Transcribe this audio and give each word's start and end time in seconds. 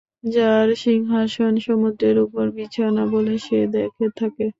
যার 0.33 0.67
সিংহাসন 0.83 1.53
সমুদ্রের 1.59 2.17
উপর 2.25 2.45
বিছানো 2.55 3.03
বলে 3.13 3.35
সে 3.39 3.59
দেখে 3.75 4.07
থাকে। 4.19 4.45